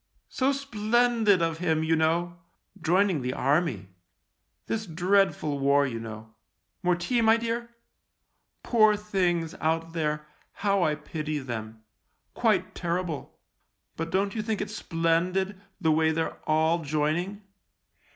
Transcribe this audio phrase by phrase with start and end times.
[0.39, 2.39] "So splendid of him, you know,
[2.81, 3.89] join ing the Army.
[4.65, 6.33] This dreadful war, you know.
[6.81, 7.69] More tea, my dear.
[8.63, 10.25] Poor things, out there—
[10.65, 11.83] how I pity them.
[12.33, 13.37] Quite terrible.
[13.95, 17.43] But don't you think it's splendid, the way they're all joining